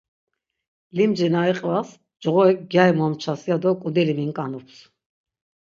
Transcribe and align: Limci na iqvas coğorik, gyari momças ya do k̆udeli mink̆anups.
Limci 0.95 1.27
na 1.33 1.41
iqvas 1.51 1.89
coğorik, 2.23 2.59
gyari 2.71 2.93
momças 2.99 3.41
ya 3.49 3.57
do 3.61 3.71
k̆udeli 3.81 4.13
mink̆anups. 4.19 4.75